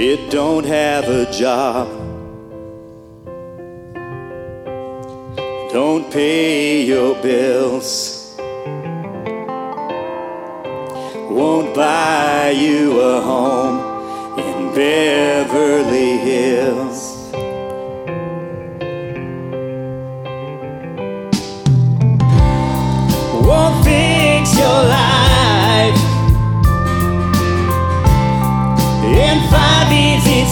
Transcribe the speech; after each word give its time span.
it 0.00 0.30
don't 0.30 0.64
have 0.64 1.08
a 1.08 1.28
job. 1.32 1.88
Don't 5.72 6.08
pay 6.12 6.84
your 6.84 7.20
bills. 7.20 8.36
Won't 11.28 11.74
buy 11.74 12.50
you 12.56 13.00
a 13.00 13.20
home 13.20 14.38
in 14.38 14.72
Beverly 14.72 16.18
Hills. 16.18 17.07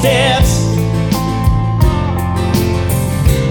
steps. 0.00 0.52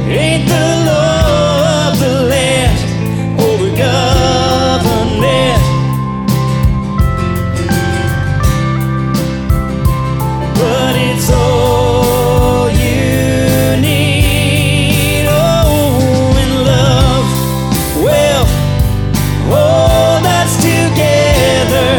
Ain't 0.07 0.47
the 0.49 0.67
law 0.89 1.89
of 1.89 1.99
the 1.99 2.15
land 2.31 2.79
or 3.39 3.53
the 3.63 3.71
government? 3.85 5.61
But 10.59 10.93
it's 11.07 11.29
all 11.29 12.69
you 12.71 13.81
need. 13.87 15.25
Oh, 15.29 16.41
and 16.41 16.53
love, 16.71 17.27
well, 18.05 18.45
all 19.53 20.21
that's 20.21 20.55
together 20.57 21.89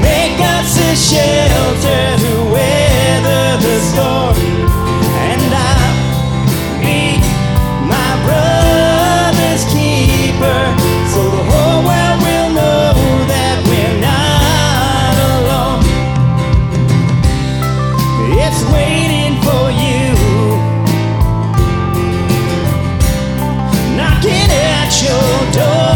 make 0.00 0.40
us 0.40 0.72
a 0.80 0.96
shelter. 0.96 2.45
knocking 24.16 24.50
at 24.50 25.02
your 25.02 25.52
door. 25.52 25.95